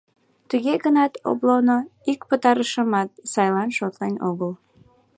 Туге 0.49 0.73
гынат 0.83 1.13
облоно 1.29 1.77
ик 2.11 2.19
пытарышымат 2.29 3.09
сайлан 3.31 3.69
шотлен 3.77 4.15
огыл. 4.29 4.51